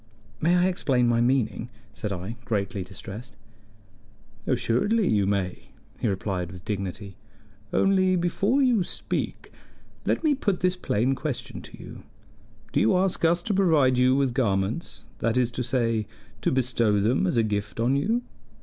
"May 0.39 0.57
I 0.57 0.65
explain 0.65 1.07
my 1.07 1.21
meaning?" 1.21 1.69
said 1.93 2.11
I, 2.11 2.35
greatly 2.43 2.83
distressed. 2.83 3.35
"Assuredly 4.47 5.07
you 5.07 5.27
may," 5.27 5.69
he 5.99 6.07
replied 6.07 6.51
with 6.51 6.65
dignity. 6.65 7.17
"Only 7.71 8.15
before 8.15 8.63
you 8.63 8.83
speak, 8.83 9.51
let 10.03 10.23
me 10.23 10.33
put 10.33 10.61
this 10.61 10.75
plain 10.75 11.13
question 11.13 11.61
to 11.61 11.77
you: 11.77 12.01
Do 12.73 12.79
you 12.79 12.97
ask 12.97 13.23
us 13.23 13.43
to 13.43 13.53
provide 13.53 13.99
you 13.99 14.15
with 14.15 14.33
garments 14.33 15.03
that 15.19 15.37
is 15.37 15.51
to 15.51 15.61
say, 15.61 16.07
to 16.41 16.51
bestow 16.51 16.99
them 16.99 17.27
as 17.27 17.37
a 17.37 17.43
gift 17.43 17.79
on 17.79 17.95
you?" 17.95 18.23